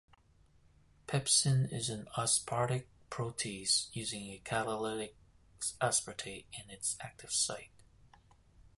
Pepsin 1.05 1.69
is 1.71 1.87
an 1.91 2.07
aspartic 2.17 2.85
protease, 3.11 3.89
using 3.95 4.31
a 4.31 4.39
catalytic 4.43 5.15
aspartate 5.79 6.45
in 6.53 6.71
its 6.71 6.97
active 7.01 7.31
site. 7.31 7.69